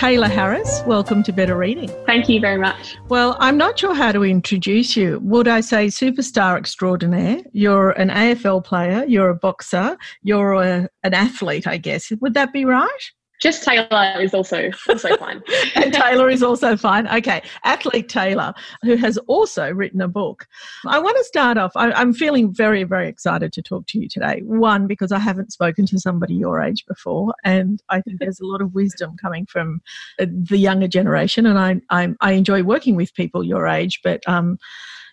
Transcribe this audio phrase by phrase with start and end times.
[0.00, 1.90] Taylor Harris, welcome to Better Reading.
[2.06, 2.96] Thank you very much.
[3.10, 5.20] Well, I'm not sure how to introduce you.
[5.22, 7.42] Would I say superstar extraordinaire?
[7.52, 12.10] You're an AFL player, you're a boxer, you're a, an athlete, I guess.
[12.18, 13.10] Would that be right?
[13.40, 15.42] Just Taylor is also also fine.
[15.74, 17.08] and Taylor is also fine.
[17.08, 18.52] Okay, athlete Taylor,
[18.82, 20.46] who has also written a book.
[20.86, 21.72] I want to start off.
[21.74, 24.42] I, I'm feeling very very excited to talk to you today.
[24.44, 28.46] One because I haven't spoken to somebody your age before, and I think there's a
[28.46, 29.80] lot of wisdom coming from
[30.20, 34.22] uh, the younger generation, and I I, I enjoy working with people your age, but.
[34.28, 34.58] Um,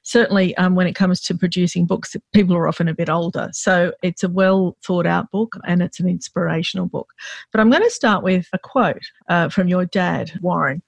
[0.08, 3.50] certainly um, when it comes to producing books, people are often a bit older.
[3.52, 7.12] So it's a well thought out book and it's an inspirational book.
[7.52, 10.82] But I'm going to start with a quote uh, from your dad, Warren.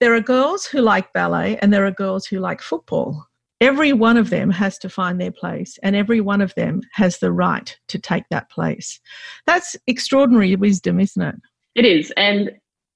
[0.00, 3.26] There are girls who like ballet and there are girls who like football.
[3.60, 7.18] Every one of them has to find their place, and every one of them has
[7.18, 9.00] the right to take that place.
[9.48, 11.34] That's extraordinary wisdom, isn't it?
[11.74, 12.12] It is.
[12.16, 12.52] And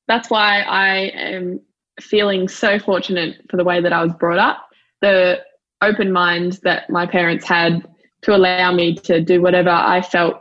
[0.06, 1.60] that's why I am
[2.00, 4.68] feeling so fortunate for the way that I was brought up
[5.02, 5.40] the
[5.82, 7.86] open mind that my parents had
[8.22, 10.36] to allow me to do whatever I felt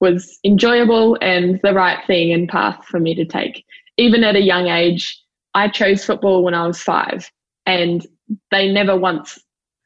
[0.00, 3.64] was enjoyable and the right thing and path for me to take.
[3.96, 5.18] Even at a young age,
[5.54, 7.30] I chose football when I was five,
[7.66, 8.06] and
[8.50, 9.38] they never once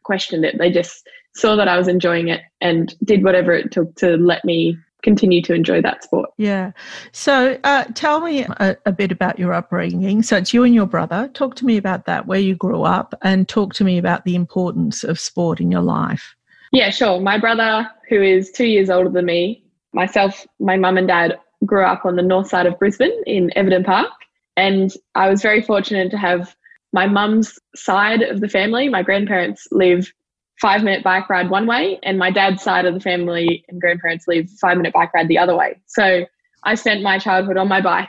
[0.04, 0.58] questioned it.
[0.58, 4.44] They just saw that I was enjoying it and did whatever it took to let
[4.44, 4.76] me
[5.06, 6.30] continue to enjoy that sport.
[6.36, 6.72] Yeah.
[7.12, 10.24] So uh, tell me a, a, bit about your upbringing.
[10.24, 11.30] So it's you and your brother.
[11.32, 14.34] Talk to me about that, where you grew up, and talk to me about the
[14.34, 16.34] importance of sport in your life.
[16.72, 17.20] Yeah, sure.
[17.20, 19.62] My brother, who is two years older than me,
[19.92, 23.84] myself, my mum and dad grew up on the north side of Brisbane in Everton
[23.84, 24.10] Park.
[24.56, 26.56] And I was very fortunate to have
[26.92, 28.88] my mum's side of the family.
[28.88, 30.12] My grandparents live
[30.60, 34.26] five minute bike ride one way, and my dad's side of the family and grandparents
[34.26, 35.80] live five minute bike ride the other way.
[35.86, 36.24] So
[36.64, 38.08] I spent my childhood on my bike,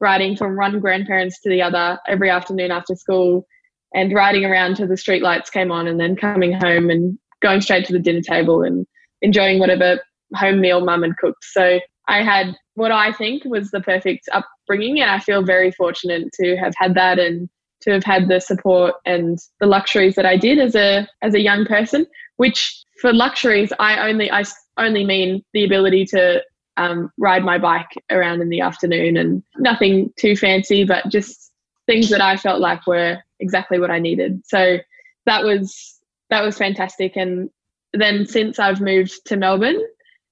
[0.00, 3.46] riding from one grandparents to the other every afternoon after school,
[3.94, 7.60] and riding around till the street lights came on, and then coming home and going
[7.60, 8.86] straight to the dinner table and
[9.22, 10.00] enjoying whatever
[10.34, 11.44] home meal mum had cooked.
[11.44, 16.28] So I had what I think was the perfect upbringing, and I feel very fortunate
[16.40, 17.48] to have had that and
[17.82, 21.40] to have had the support and the luxuries that I did as a as a
[21.40, 22.06] young person.
[22.36, 24.44] Which for luxuries, I only I
[24.76, 26.42] only mean the ability to
[26.76, 31.52] um, ride my bike around in the afternoon and nothing too fancy, but just
[31.86, 34.42] things that I felt like were exactly what I needed.
[34.46, 34.78] So
[35.26, 35.98] that was
[36.30, 37.16] that was fantastic.
[37.16, 37.50] And
[37.92, 39.80] then since I've moved to Melbourne,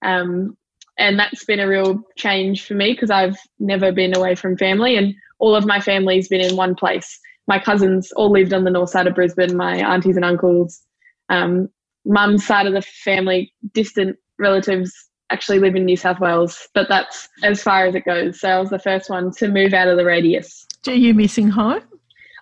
[0.02, 0.56] um,
[0.98, 4.96] and that's been a real change for me because I've never been away from family,
[4.96, 8.70] and all of my family's been in one place my cousins all lived on the
[8.70, 10.82] north side of Brisbane, my aunties and uncles.
[11.28, 11.68] Um,
[12.04, 14.92] mum's side of the family, distant relatives
[15.30, 18.40] actually live in New South Wales, but that's as far as it goes.
[18.40, 20.66] So I was the first one to move out of the radius.
[20.86, 21.82] Are you missing home?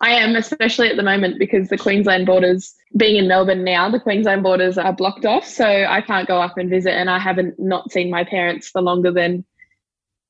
[0.03, 4.01] I am, especially at the moment because the Queensland borders, being in Melbourne now, the
[4.01, 5.47] Queensland borders are blocked off.
[5.47, 6.93] So I can't go up and visit.
[6.93, 9.47] And I haven't not seen my parents for longer than,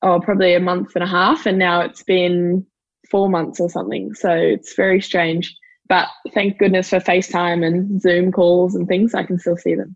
[0.01, 1.45] oh, probably a month and a half.
[1.45, 2.65] And now it's been
[3.09, 4.13] four months or something.
[4.13, 5.55] So it's very strange.
[5.87, 9.95] But thank goodness for FaceTime and Zoom calls and things, I can still see them.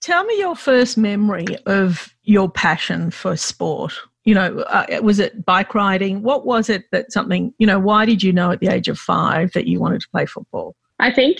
[0.00, 3.94] Tell me your first memory of your passion for sport.
[4.24, 6.22] You know, uh, was it bike riding?
[6.22, 8.98] What was it that something, you know, why did you know at the age of
[8.98, 10.74] five that you wanted to play football?
[10.98, 11.38] I think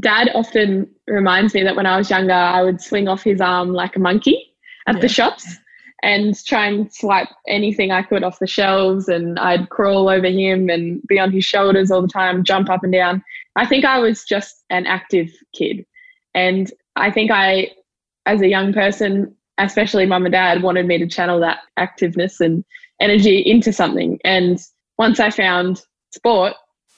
[0.00, 3.72] dad often reminds me that when I was younger, I would swing off his arm
[3.72, 4.52] like a monkey
[4.86, 5.00] at yeah.
[5.00, 5.58] the shops
[6.02, 9.08] and try and swipe anything I could off the shelves.
[9.08, 12.84] And I'd crawl over him and be on his shoulders all the time, jump up
[12.84, 13.22] and down.
[13.56, 15.86] I think I was just an active kid.
[16.34, 17.70] And I think I,
[18.26, 22.64] as a young person, especially mum and dad, wanted me to channel that activeness and
[23.00, 24.18] energy into something.
[24.24, 24.60] And
[24.98, 25.82] once I found
[26.12, 26.54] sport,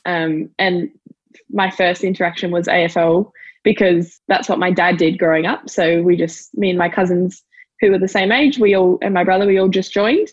[0.07, 0.91] um, and
[1.51, 3.31] my first interaction was AFL
[3.63, 5.69] because that's what my dad did growing up.
[5.69, 7.45] So we just, me and my cousins
[7.81, 10.29] who were the same age, we all, and my brother, we all just joined.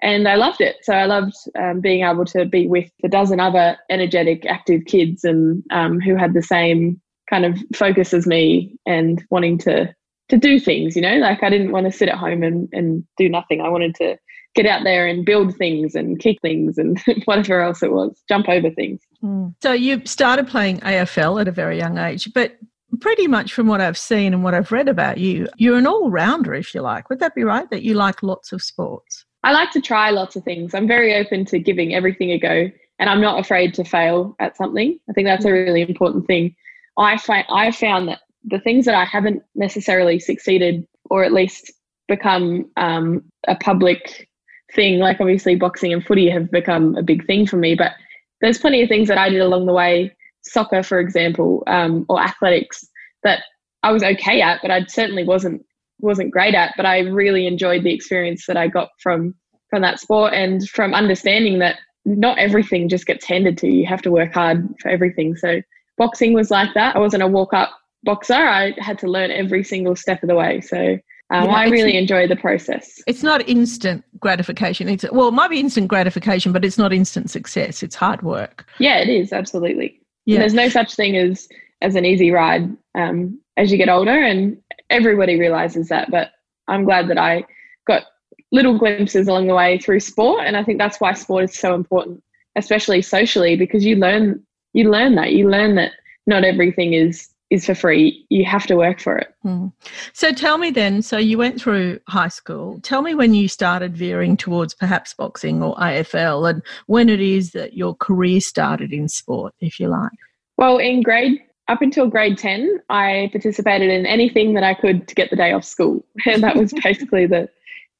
[0.00, 0.76] And I loved it.
[0.82, 5.24] So I loved um, being able to be with a dozen other energetic, active kids
[5.24, 9.94] and um, who had the same kind of focus as me and wanting to
[10.28, 13.02] to do things, you know, like I didn't want to sit at home and, and
[13.16, 13.62] do nothing.
[13.62, 14.18] I wanted to
[14.54, 18.48] get out there and build things and kick things and whatever else it was, jump
[18.48, 19.00] over things.
[19.22, 19.54] Mm.
[19.62, 22.58] So you started playing AFL at a very young age, but
[23.00, 26.10] pretty much from what I've seen and what I've read about you, you're an all
[26.10, 27.08] rounder, if you like.
[27.10, 27.68] Would that be right?
[27.70, 29.24] That you like lots of sports?
[29.44, 30.74] I like to try lots of things.
[30.74, 34.56] I'm very open to giving everything a go and I'm not afraid to fail at
[34.56, 34.98] something.
[35.08, 36.54] I think that's a really important thing.
[36.96, 41.72] I find I found that the things that I haven't necessarily succeeded or at least
[42.08, 44.28] become um, a public
[44.74, 47.92] thing, like obviously boxing and footy have become a big thing for me, but
[48.40, 52.20] there's plenty of things that I did along the way, soccer, for example, um, or
[52.20, 52.86] athletics
[53.22, 53.42] that
[53.82, 55.64] I was okay at, but I certainly wasn't
[56.00, 56.74] wasn't great at.
[56.76, 59.34] But I really enjoyed the experience that I got from
[59.70, 63.80] from that sport and from understanding that not everything just gets handed to you.
[63.80, 65.36] You have to work hard for everything.
[65.36, 65.60] So
[65.98, 66.96] boxing was like that.
[66.96, 67.70] I wasn't a walk up
[68.04, 68.34] boxer.
[68.34, 70.60] I had to learn every single step of the way.
[70.60, 70.98] So
[71.30, 73.02] um, yeah, I really enjoy the process.
[73.06, 74.88] It's not instant gratification.
[74.88, 77.82] It's well, it might be instant gratification, but it's not instant success.
[77.82, 78.66] It's hard work.
[78.78, 80.00] Yeah, it is absolutely.
[80.34, 80.40] Yeah.
[80.40, 81.48] there's no such thing as
[81.80, 84.60] as an easy ride um, as you get older, and
[84.90, 86.10] everybody realizes that.
[86.10, 86.32] But
[86.66, 87.44] I'm glad that I
[87.86, 88.04] got
[88.52, 91.74] little glimpses along the way through sport, and I think that's why sport is so
[91.74, 92.22] important,
[92.56, 94.44] especially socially, because you learn
[94.74, 95.92] you learn that you learn that
[96.26, 98.26] not everything is is for free.
[98.28, 99.34] You have to work for it.
[99.42, 99.68] Hmm.
[100.12, 102.80] So tell me then, so you went through high school.
[102.82, 107.52] Tell me when you started veering towards perhaps boxing or AFL and when it is
[107.52, 110.12] that your career started in sport, if you like.
[110.56, 115.14] Well, in grade up until grade 10, I participated in anything that I could to
[115.14, 116.04] get the day off school.
[116.26, 117.48] And that was basically the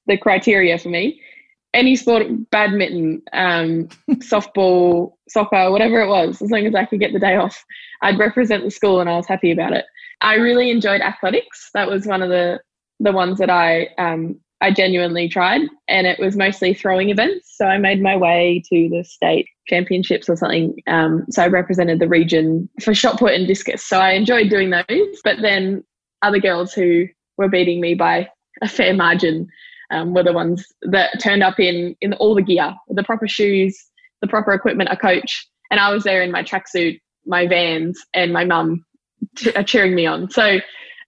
[0.07, 1.21] the criteria for me
[1.75, 3.89] any sport, badminton, um,
[4.21, 7.65] softball, soccer, whatever it was, as long as I could get the day off,
[8.03, 9.85] I'd represent the school and I was happy about it.
[10.21, 11.71] I really enjoyed athletics.
[11.75, 12.61] That was one of the
[13.01, 17.55] the ones that I um, I genuinely tried, and it was mostly throwing events.
[17.57, 20.75] So I made my way to the state championships or something.
[20.89, 23.85] Um, so I represented the region for shot put and discus.
[23.85, 25.21] So I enjoyed doing those.
[25.23, 25.85] But then
[26.23, 27.07] other girls who
[27.37, 28.29] were beating me by
[28.61, 29.49] a fair margin
[29.91, 33.77] um, were the ones that turned up in in all the gear, the proper shoes,
[34.21, 38.33] the proper equipment, a coach, and I was there in my tracksuit, my Vans, and
[38.33, 38.85] my mum
[39.37, 40.31] t- uh, cheering me on.
[40.31, 40.59] So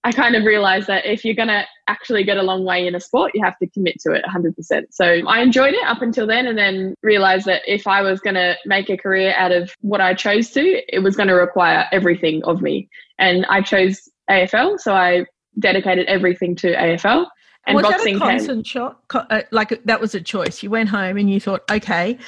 [0.03, 2.94] I kind of realized that if you're going to actually get a long way in
[2.94, 4.85] a sport, you have to commit to it 100%.
[4.91, 8.35] So I enjoyed it up until then, and then realized that if I was going
[8.35, 11.87] to make a career out of what I chose to, it was going to require
[11.93, 12.88] everything of me.
[13.19, 15.26] And I chose AFL, so I
[15.59, 17.26] dedicated everything to AFL.
[17.67, 19.01] And was boxing that a constant shot?
[19.12, 20.62] Uh, like that was a choice.
[20.62, 22.19] You went home and you thought, okay,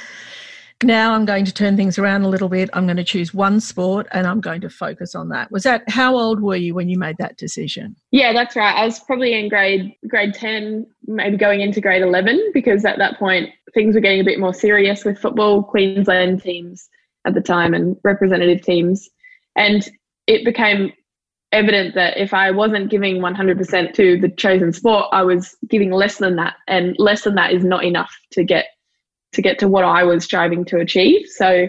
[0.84, 2.68] now I'm going to turn things around a little bit.
[2.72, 5.50] I'm going to choose one sport and I'm going to focus on that.
[5.50, 7.96] Was that how old were you when you made that decision?
[8.10, 8.74] Yeah, that's right.
[8.74, 13.18] I was probably in grade grade 10, maybe going into grade 11 because at that
[13.18, 16.88] point things were getting a bit more serious with football, Queensland teams
[17.26, 19.08] at the time and representative teams.
[19.56, 19.88] And
[20.26, 20.92] it became
[21.52, 26.16] evident that if I wasn't giving 100% to the chosen sport, I was giving less
[26.18, 28.66] than that, and less than that is not enough to get
[29.32, 31.26] to get to what I was striving to achieve.
[31.26, 31.66] So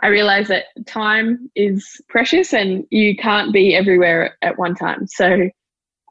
[0.00, 5.06] I realized that time is precious, and you can't be everywhere at one time.
[5.06, 5.50] So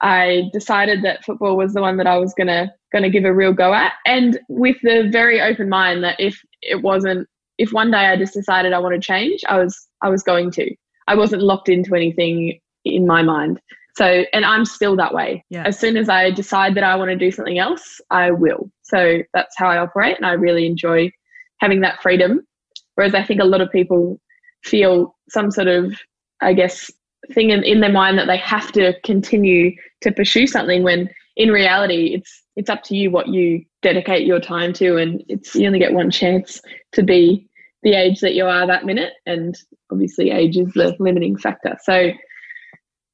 [0.01, 3.53] I decided that football was the one that I was gonna gonna give a real
[3.53, 8.05] go at, and with the very open mind that if it wasn't, if one day
[8.07, 10.75] I just decided I want to change, I was I was going to.
[11.07, 13.59] I wasn't locked into anything in my mind.
[13.95, 15.45] So, and I'm still that way.
[15.49, 15.63] Yeah.
[15.65, 18.71] As soon as I decide that I want to do something else, I will.
[18.81, 20.17] So that's how I operate.
[20.17, 21.11] And I really enjoy
[21.59, 22.41] having that freedom.
[22.95, 24.19] Whereas I think a lot of people
[24.63, 25.93] feel some sort of,
[26.41, 26.89] I guess,
[27.31, 31.49] thing in, in their mind that they have to continue to pursue something when in
[31.49, 35.65] reality it's it's up to you what you dedicate your time to and it's you
[35.65, 36.61] only get one chance
[36.91, 37.47] to be
[37.81, 39.57] the age that you are that minute and
[39.91, 42.11] obviously age is the limiting factor so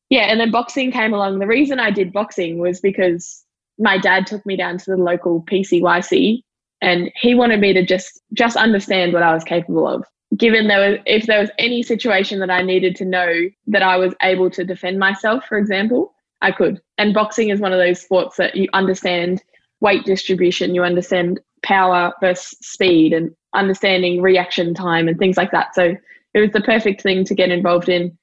[0.09, 1.39] yeah, and then boxing came along.
[1.39, 3.43] The reason I did boxing was because
[3.77, 6.43] my dad took me down to the local PCYC
[6.81, 10.05] and he wanted me to just just understand what I was capable of.
[10.37, 13.33] Given there was if there was any situation that I needed to know
[13.67, 16.81] that I was able to defend myself, for example, I could.
[16.97, 19.43] And boxing is one of those sports that you understand
[19.81, 25.75] weight distribution, you understand power versus speed and understanding reaction time and things like that.
[25.75, 25.95] So
[26.33, 28.17] it was the perfect thing to get involved in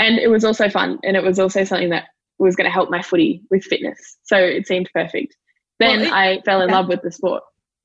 [0.00, 0.98] And it was also fun.
[1.04, 2.06] And it was also something that
[2.38, 4.16] was going to help my footy with fitness.
[4.22, 5.36] So it seemed perfect.
[5.78, 7.42] Then well, it, I fell in love with the sport.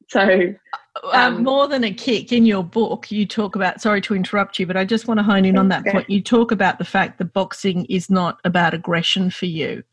[0.07, 3.81] So, uh, um, um, more than a kick in your book, you talk about.
[3.81, 5.91] Sorry to interrupt you, but I just want to hone in on that okay.
[5.91, 6.09] point.
[6.09, 9.83] You talk about the fact that boxing is not about aggression for you.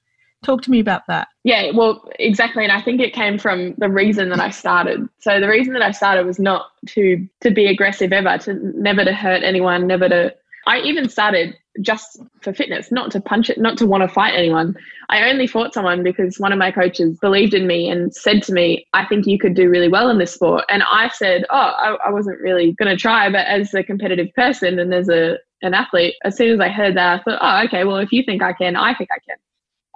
[0.44, 1.28] Talk to me about that.
[1.44, 5.08] Yeah, well, exactly, and I think it came from the reason that I started.
[5.18, 9.04] So the reason that I started was not to to be aggressive ever, to never
[9.04, 10.34] to hurt anyone, never to.
[10.66, 14.34] I even started just for fitness, not to punch it, not to want to fight
[14.34, 14.76] anyone.
[15.08, 18.52] I only fought someone because one of my coaches believed in me and said to
[18.52, 20.64] me, I think you could do really well in this sport.
[20.68, 23.30] And I said, Oh, I, I wasn't really going to try.
[23.30, 26.96] But as a competitive person and as a, an athlete, as soon as I heard
[26.96, 29.36] that, I thought, Oh, okay, well, if you think I can, I think I can.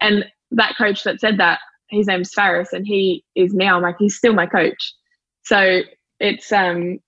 [0.00, 4.16] And that coach that said that, his name's Faris, and he is now like, he's
[4.16, 4.92] still my coach.
[5.44, 5.82] So
[6.18, 6.98] it's, um,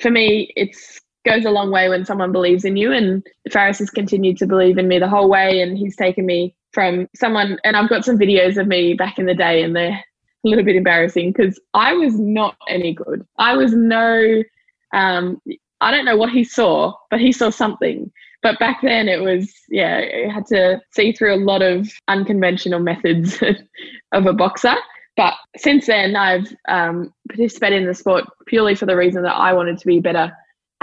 [0.00, 2.92] for me, it's goes a long way when someone believes in you.
[2.92, 5.60] And Faris has continued to believe in me the whole way.
[5.60, 9.26] And he's taken me from someone, and I've got some videos of me back in
[9.26, 9.92] the day, and they're
[10.44, 13.24] a little bit embarrassing because I was not any good.
[13.38, 14.42] I was no,
[14.92, 15.40] um,
[15.80, 18.12] I don't know what he saw, but he saw something.
[18.42, 22.80] But back then it was, yeah, I had to see through a lot of unconventional
[22.80, 23.42] methods
[24.12, 24.74] of a boxer.
[25.16, 29.54] But since then, I've um, participated in the sport purely for the reason that I
[29.54, 30.32] wanted to be better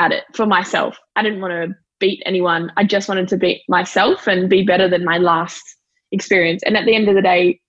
[0.01, 0.97] at it for myself.
[1.15, 2.71] I didn't want to beat anyone.
[2.75, 5.63] I just wanted to beat myself and be better than my last
[6.11, 6.63] experience.
[6.65, 7.61] And at the end of the day,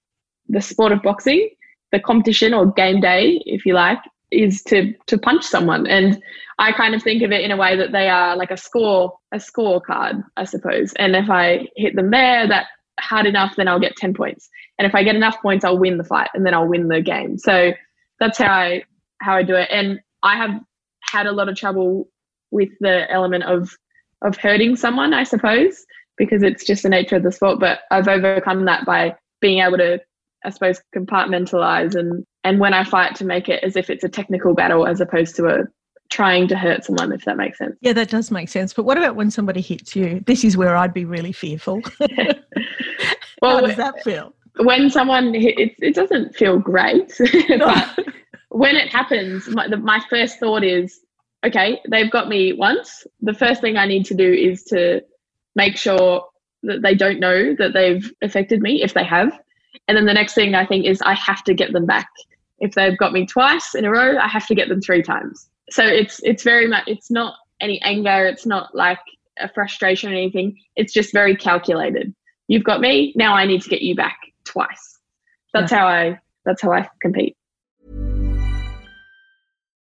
[0.49, 1.51] the sport of boxing,
[1.93, 3.99] the competition or game day, if you like,
[4.31, 5.87] is to to punch someone.
[5.87, 6.21] And
[6.59, 9.13] I kind of think of it in a way that they are like a score,
[9.33, 10.93] a scorecard, I suppose.
[10.95, 12.67] And if I hit them there, that
[12.99, 14.49] hard enough, then I'll get 10 points.
[14.79, 17.03] And if I get enough points, I'll win the fight and then I'll win the
[17.03, 17.37] game.
[17.39, 17.73] So
[18.19, 18.83] that's how I
[19.21, 19.69] how I do it.
[19.71, 20.51] And I have
[21.03, 22.09] had a lot of trouble
[22.53, 23.71] with the element of
[24.23, 25.85] of hurting someone, I suppose,
[26.17, 27.59] because it's just the nature of the sport.
[27.59, 30.01] But I've overcome that by being able to,
[30.45, 34.09] I suppose, compartmentalize and and when I fight to make it as if it's a
[34.09, 35.65] technical battle as opposed to a
[36.11, 37.75] trying to hurt someone, if that makes sense.
[37.81, 38.75] Yeah, that does make sense.
[38.75, 40.23] But what about when somebody hits you?
[40.27, 41.81] This is where I'd be really fearful.
[43.41, 44.35] well, How does that feel?
[44.59, 47.19] When someone hits, it doesn't feel great,
[47.49, 47.99] but
[48.51, 51.01] when it happens, my, the, my first thought is,
[51.45, 53.07] okay, they've got me once.
[53.21, 55.03] The first thing I need to do is to
[55.55, 56.25] make sure
[56.63, 59.39] that they don't know that they've affected me if they have.
[59.89, 62.09] And then the next thing I think is I have to get them back.
[62.59, 65.49] If they've got me twice in a row, I have to get them three times.
[65.71, 69.01] So it's it's very much it's not any anger, it's not like
[69.39, 70.59] a frustration or anything.
[70.77, 72.15] It's just very calculated.
[72.49, 74.99] You've got me, now I need to get you back twice.
[75.55, 75.79] That's yeah.
[75.79, 77.37] how I that's how I compete.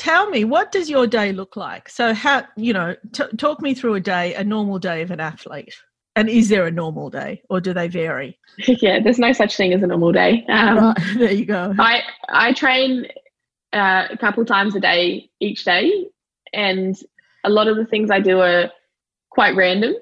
[0.00, 1.90] Tell me, what does your day look like?
[1.90, 5.20] So, how, you know, t- talk me through a day, a normal day of an
[5.20, 5.74] athlete.
[6.16, 8.38] And is there a normal day or do they vary?
[8.66, 10.46] yeah, there's no such thing as a normal day.
[10.48, 11.74] Um, right, there you go.
[11.78, 13.08] I, I train
[13.74, 16.06] uh, a couple times a day each day,
[16.54, 16.96] and
[17.44, 18.70] a lot of the things I do are
[19.28, 19.92] quite random.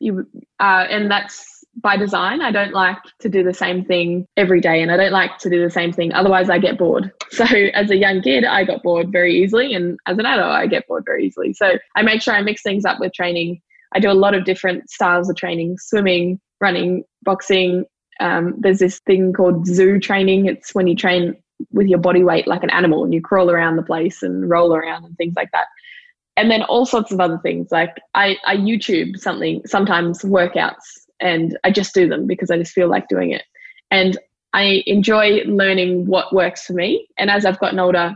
[0.00, 0.26] You,
[0.60, 2.40] uh, and that's by design.
[2.40, 5.50] I don't like to do the same thing every day, and I don't like to
[5.50, 6.12] do the same thing.
[6.12, 7.12] Otherwise, I get bored.
[7.32, 10.66] So, as a young kid, I got bored very easily, and as an adult, I
[10.66, 11.52] get bored very easily.
[11.52, 13.60] So, I make sure I mix things up with training
[13.96, 17.84] I do a lot of different styles of training swimming, running, boxing.
[18.20, 20.46] Um, there's this thing called zoo training.
[20.46, 21.36] It's when you train
[21.72, 24.74] with your body weight like an animal and you crawl around the place and roll
[24.74, 25.66] around and things like that.
[26.36, 27.68] And then all sorts of other things.
[27.70, 32.72] Like I, I YouTube something, sometimes workouts, and I just do them because I just
[32.72, 33.42] feel like doing it.
[33.90, 34.18] And
[34.52, 37.06] I enjoy learning what works for me.
[37.18, 38.14] And as I've gotten older,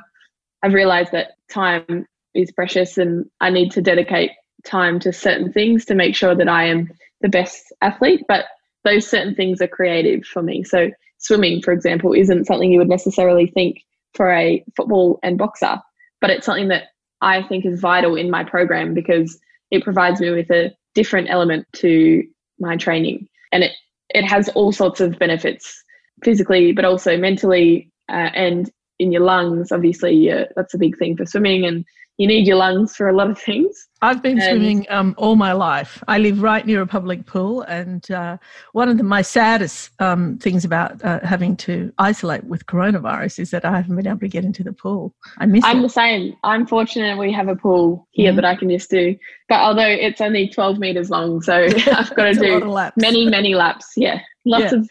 [0.63, 4.31] I've realized that time is precious and I need to dedicate
[4.65, 6.91] time to certain things to make sure that I am
[7.21, 8.23] the best athlete.
[8.29, 8.47] But
[8.85, 10.65] those certain things are creative for me.
[10.65, 15.79] So swimming, for example, isn't something you would necessarily think for a football and boxer,
[16.21, 16.85] but it's something that
[17.21, 19.39] I think is vital in my program because
[19.71, 22.25] it provides me with a different element to
[22.61, 23.29] my training.
[23.53, 23.73] And it,
[24.11, 25.83] it has all sorts of benefits
[26.23, 29.73] physically, but also mentally uh, and in your lungs.
[29.73, 31.85] Obviously, uh, that's a big thing for swimming and
[32.21, 33.89] you need your lungs for a lot of things.
[34.03, 36.05] I've been and swimming um, all my life.
[36.07, 38.37] I live right near a public pool, and uh,
[38.73, 43.51] one of the, my saddest um, things about uh, having to isolate with coronavirus is
[43.53, 45.15] that I haven't been able to get into the pool.
[45.39, 45.69] I miss it.
[45.69, 45.83] I'm it.
[45.83, 46.37] the same.
[46.45, 48.37] I'm fortunate we have a pool here mm-hmm.
[48.37, 49.17] that I can just do.
[49.49, 51.55] But although it's only 12 meters long, so
[51.93, 53.93] I've got to do many, many laps.
[53.97, 54.81] Yeah, lots yeah.
[54.81, 54.89] of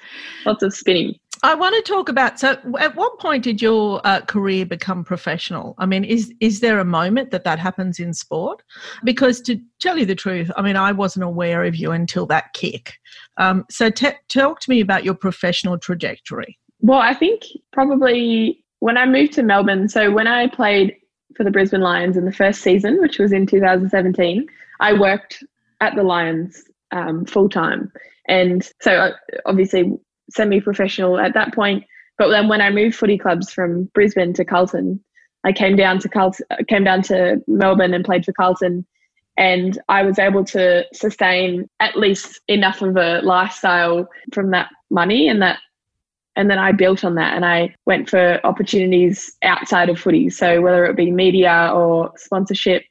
[0.48, 1.14] lots of spinning.
[1.44, 2.40] I want to talk about.
[2.40, 5.76] So, at what point did your uh, career become professional?
[5.78, 8.62] I mean, is is there a moment that that happens in sport?
[9.04, 12.54] Because to tell you the truth, I mean, I wasn't aware of you until that
[12.54, 12.98] kick.
[13.38, 16.58] Um, so, talk to me about your professional trajectory.
[16.82, 19.88] Well, I think probably when I moved to Melbourne.
[19.88, 20.96] So, when I played
[21.38, 24.46] for the Brisbane Lions in the first season, which was in 2017,
[24.82, 25.44] I worked
[25.80, 27.92] at the Lions um, full time.
[28.28, 29.12] And so, uh,
[30.30, 31.84] obviously, semi-professional at that point.
[32.18, 35.04] But then when I moved footy clubs from Brisbane to Carlton,
[35.46, 38.86] I came down to Carlton, came down to Melbourne and played for Carlton,
[39.38, 45.30] and I was able to sustain at least enough of a lifestyle from that money
[45.30, 45.60] and that
[46.36, 50.30] and then I built on that and I went for opportunities outside of footy.
[50.30, 52.84] So whether it be media or sponsorship.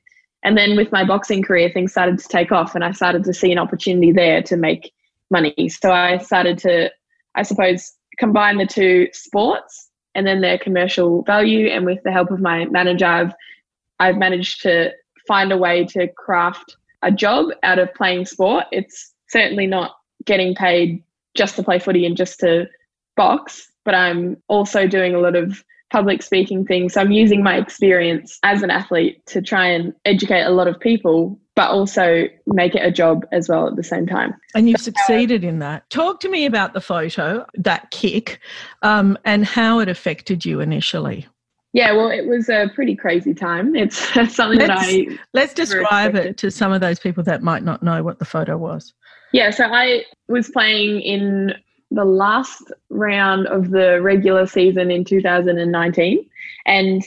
[0.43, 3.33] And then with my boxing career, things started to take off and I started to
[3.33, 4.93] see an opportunity there to make
[5.31, 5.69] money.
[5.69, 6.91] So I started to
[7.35, 11.69] I suppose, combine the two sports and then their commercial value.
[11.69, 13.33] And with the help of my manager, I've,
[14.01, 14.93] I've managed to
[15.27, 18.65] find a way to craft a job out of playing sport.
[18.73, 21.03] It's certainly not getting paid
[21.37, 22.67] just to play footy and just to
[23.17, 26.95] box, but I'm also doing a lot of public speaking things.
[26.95, 30.79] So I'm using my experience as an athlete to try and educate a lot of
[30.81, 34.33] people but also make it a job as well at the same time.
[34.55, 35.91] And you've succeeded in that.
[35.91, 38.39] Talk to me about the photo, that kick,
[38.83, 41.27] um, and how it affected you initially.
[41.73, 43.75] Yeah, well, it was a pretty crazy time.
[43.75, 43.97] It's
[44.33, 45.19] something let's, that I.
[45.35, 48.57] Let's describe it to some of those people that might not know what the photo
[48.57, 48.95] was.
[49.33, 51.55] Yeah, so I was playing in
[51.91, 56.25] the last round of the regular season in 2019.
[56.67, 57.03] And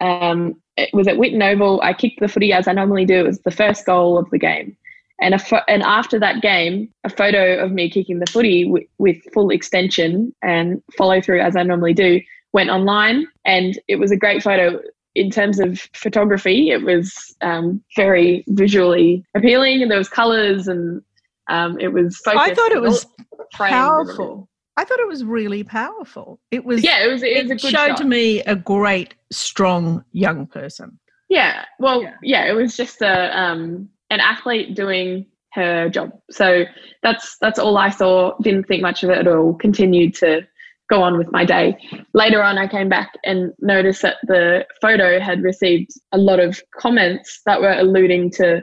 [0.00, 1.80] um, it was at Whitten Oval.
[1.82, 3.18] I kicked the footy as I normally do.
[3.20, 4.76] It was the first goal of the game.
[5.20, 9.16] And, fo- and after that game, a photo of me kicking the footy w- with
[9.34, 12.20] full extension and follow through as I normally do
[12.52, 13.26] went online.
[13.44, 14.80] And it was a great photo
[15.16, 16.70] in terms of photography.
[16.70, 21.02] It was um, very visually appealing and there was colors and
[21.48, 23.06] um, it was I thought it was
[23.52, 24.47] powerful.
[24.78, 26.38] I thought it was really powerful.
[26.52, 27.24] It was yeah, it was.
[27.24, 27.96] It, was it showed shot.
[27.96, 31.00] to me a great, strong young person.
[31.28, 36.12] Yeah, well, yeah, yeah it was just a um, an athlete doing her job.
[36.30, 36.62] So
[37.02, 38.38] that's that's all I saw.
[38.40, 39.54] Didn't think much of it at all.
[39.54, 40.46] Continued to
[40.88, 41.76] go on with my day.
[42.14, 46.62] Later on, I came back and noticed that the photo had received a lot of
[46.78, 48.62] comments that were alluding to,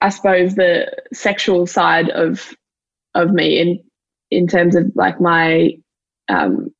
[0.00, 2.52] I suppose, the sexual side of
[3.14, 3.78] of me and
[4.30, 5.72] in terms of like my
[6.28, 6.70] um,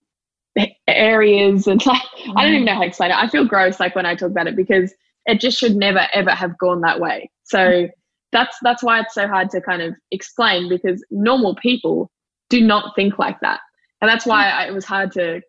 [0.88, 2.32] areas and like mm.
[2.36, 3.16] I don't even know how to explain it.
[3.16, 4.92] I feel gross like when I talk about it because
[5.26, 7.30] it just should never ever have gone that way.
[7.44, 7.90] So mm.
[8.32, 12.10] that's that's why it's so hard to kind of explain because normal people
[12.48, 13.60] do not think like that,
[14.00, 15.40] and that's why I, it was hard to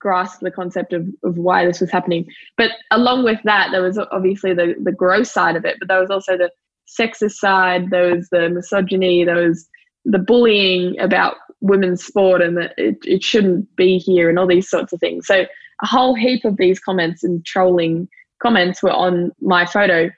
[0.00, 2.26] grasp the concept of, of why this was happening.
[2.56, 6.00] But along with that, there was obviously the the gross side of it, but there
[6.00, 6.50] was also the
[6.98, 7.90] sexist side.
[7.90, 9.24] There was the misogyny.
[9.24, 9.68] There was
[10.04, 14.68] the bullying about women's sport and that it, it shouldn't be here and all these
[14.68, 15.26] sorts of things.
[15.26, 15.44] So
[15.82, 18.08] a whole heap of these comments and trolling
[18.42, 20.10] comments were on my photo.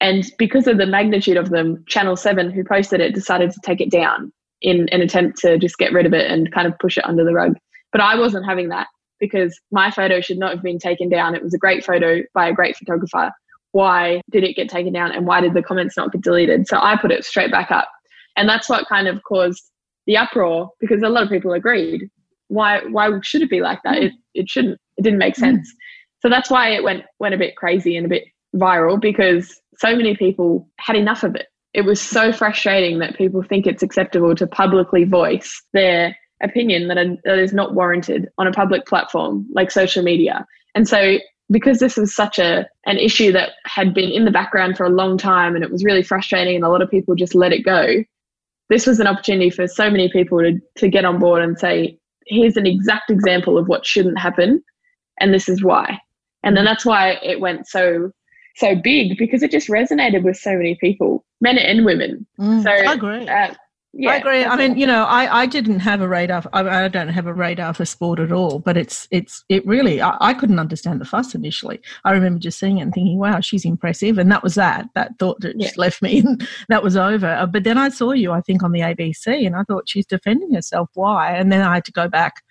[0.00, 3.80] And because of the magnitude of them, Channel 7, who posted it, decided to take
[3.80, 6.96] it down in an attempt to just get rid of it and kind of push
[6.96, 7.56] it under the rug.
[7.92, 8.88] But I wasn't having that
[9.20, 11.34] because my photo should not have been taken down.
[11.34, 13.32] It was a great photo by a great photographer.
[13.72, 16.66] Why did it get taken down and why did the comments not get deleted?
[16.66, 17.88] So I put it straight back up
[18.36, 19.70] and that's what kind of caused
[20.06, 22.08] the uproar because a lot of people agreed.
[22.48, 23.98] Why why should it be like that?
[23.98, 25.40] It, it shouldn't it didn't make mm.
[25.40, 25.72] sense.
[26.22, 29.94] So that's why it went went a bit crazy and a bit viral because so
[29.94, 31.46] many people had enough of it.
[31.74, 37.18] It was so frustrating that people think it's acceptable to publicly voice their opinion that,
[37.24, 40.46] that is not warranted on a public platform like social media.
[40.74, 41.18] And so
[41.50, 44.90] because this was such a an issue that had been in the background for a
[44.90, 47.64] long time and it was really frustrating and a lot of people just let it
[47.64, 48.04] go
[48.68, 51.98] this was an opportunity for so many people to, to get on board and say
[52.26, 54.62] here's an exact example of what shouldn't happen
[55.20, 55.98] and this is why.
[56.42, 58.10] And then that's why it went so
[58.56, 62.26] so big because it just resonated with so many people men and women.
[62.40, 63.28] Mm, so I agree.
[63.28, 63.54] uh,
[63.98, 64.44] yeah, I agree.
[64.44, 66.42] I mean, you know, I, I didn't have a radar.
[66.42, 68.58] For, I, I don't have a radar for sport at all.
[68.58, 70.02] But it's it's it really.
[70.02, 71.80] I, I couldn't understand the fuss initially.
[72.04, 74.86] I remember just seeing it and thinking, "Wow, she's impressive," and that was that.
[74.94, 77.26] That thought that just left me, and that was over.
[77.26, 80.06] Uh, But then I saw you, I think, on the ABC, and I thought she's
[80.06, 80.90] defending herself.
[80.94, 81.32] Why?
[81.32, 82.42] And then I had to go back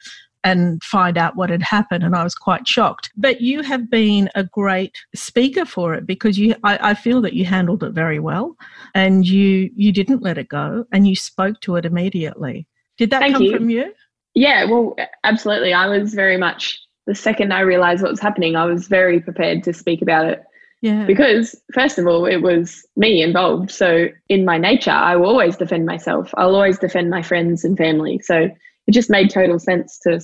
[0.46, 4.30] and find out what had happened and i was quite shocked but you have been
[4.36, 8.20] a great speaker for it because you I, I, feel that you handled it very
[8.20, 8.56] well
[8.94, 13.20] and you you didn't let it go and you spoke to it immediately did that
[13.20, 13.56] Thank come you.
[13.58, 13.94] from you
[14.34, 15.74] Yeah, well, absolutely.
[15.74, 19.64] I was very much the second I realized what was happening, I was very prepared
[19.64, 20.44] to speak about it
[20.82, 23.72] yeah because, first of all, it was me involved.
[23.72, 26.32] So, in my nature, I will always defend myself.
[26.36, 28.20] I'll always defend my friends and family.
[28.20, 28.50] So,
[28.88, 30.20] it just made total sense to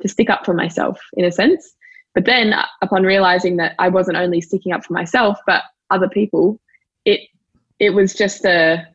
[0.00, 1.74] to stick up for myself in a sense.
[2.14, 6.08] But then, uh, upon realizing that I wasn't only sticking up for myself, but other
[6.08, 6.60] people,
[7.04, 7.20] it
[7.78, 8.86] it was just a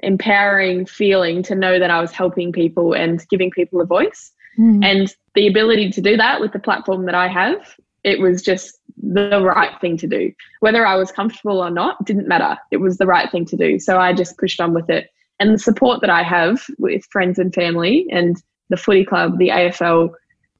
[0.00, 4.32] empowering feeling to know that I was helping people and giving people a voice.
[4.58, 4.84] Mm.
[4.84, 8.78] And the ability to do that with the platform that I have, it was just
[8.96, 10.32] the right thing to do.
[10.60, 12.56] Whether I was comfortable or not didn't matter.
[12.70, 13.78] It was the right thing to do.
[13.78, 15.10] So I just pushed on with it.
[15.40, 18.36] And the support that I have with friends and family and
[18.70, 20.10] the footy club, the AFL,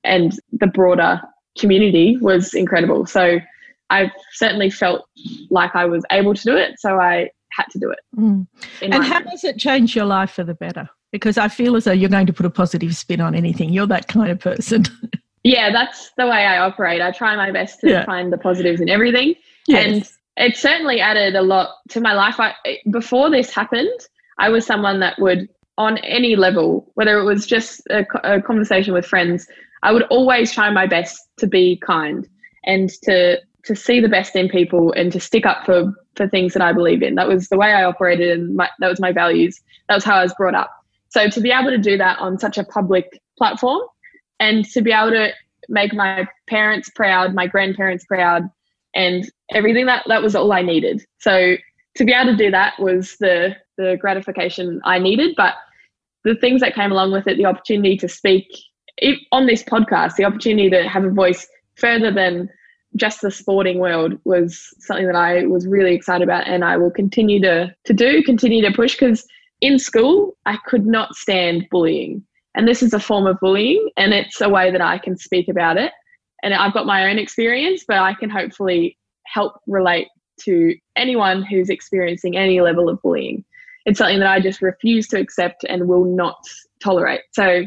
[0.05, 1.21] and the broader
[1.59, 3.05] community was incredible.
[3.07, 3.39] So
[3.91, 5.07] I certainly felt
[5.51, 6.79] like I was able to do it.
[6.79, 7.99] So I had to do it.
[8.17, 8.47] Mm.
[8.83, 11.93] and how does it change your life for the better because i feel as though
[11.93, 14.85] you're going to put a positive spin on anything you're that kind of person
[15.45, 17.01] Yeah, that's the way I operate.
[17.01, 18.05] I try my best to Yeah.
[18.05, 19.35] find the positives in everything.
[19.73, 22.41] And it certainly added a lot to my life.
[22.41, 22.55] I,
[22.91, 23.89] before this happened,
[24.39, 28.93] I was someone that would, on any level, whether it was just a, a conversation
[28.95, 29.47] with friends,
[29.83, 32.29] I would always try my best to be kind
[32.65, 36.53] and to to see the best in people and to stick up for for things
[36.55, 37.17] that I believe in.
[37.17, 39.61] That was the way I operated, and my, that was my values.
[39.89, 40.71] That was how I was brought up.
[41.11, 43.83] So to be able to do that on such a public platform,
[44.41, 45.33] and to be able to
[45.69, 48.49] make my parents proud, my grandparents proud,
[48.95, 51.05] and everything that that was all I needed.
[51.19, 51.57] So
[51.97, 55.55] to be able to do that was the the gratification I needed, but
[56.25, 58.47] the things that came along with it, the opportunity to speak
[59.33, 62.51] on this podcast, the opportunity to have a voice further than
[62.97, 66.91] just the sporting world was something that I was really excited about, and I will
[66.91, 69.25] continue to to do, continue to push because
[69.61, 74.13] in school I could not stand bullying, and this is a form of bullying, and
[74.13, 75.93] it's a way that I can speak about it,
[76.43, 80.09] and I've got my own experience, but I can hopefully help relate
[80.41, 83.45] to anyone who's experiencing any level of bullying.
[83.89, 86.37] It's something that I just refuse to accept and will not
[86.83, 87.23] tolerate.
[87.33, 87.63] So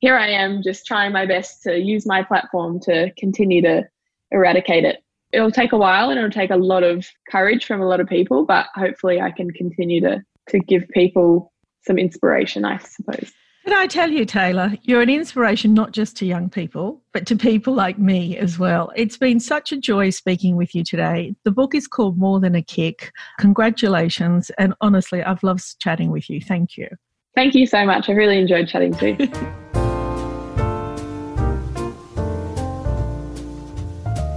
[0.00, 3.88] here I am just trying my best to use my platform to continue to
[4.32, 5.02] eradicate it.
[5.32, 8.06] It'll take a while and it'll take a lot of courage from a lot of
[8.06, 11.50] people, but hopefully I can continue to to give people
[11.86, 13.32] some inspiration, I suppose.
[13.64, 17.36] Can I tell you, Taylor, you're an inspiration not just to young people, but to
[17.36, 18.90] people like me as well.
[18.96, 21.36] It's been such a joy speaking with you today.
[21.44, 23.12] The book is called More Than a Kick.
[23.38, 24.50] Congratulations.
[24.58, 26.40] And honestly, I've loved chatting with you.
[26.40, 26.88] Thank you.
[27.36, 28.08] Thank you so much.
[28.08, 29.16] I really enjoyed chatting too.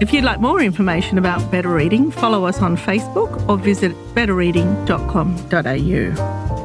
[0.02, 6.65] If you'd like more information about Better Reading, follow us on Facebook or visit betterreading.com.au.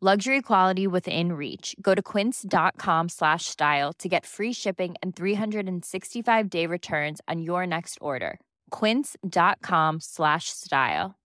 [0.00, 1.74] luxury quality within reach.
[1.82, 7.66] Go to quince.com slash style to get free shipping and 365 day returns on your
[7.66, 8.38] next order.
[8.70, 11.16] quince.com slash style.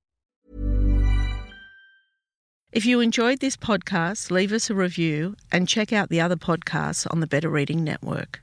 [2.73, 7.05] If you enjoyed this podcast, leave us a review and check out the other podcasts
[7.12, 8.42] on the Better Reading Network.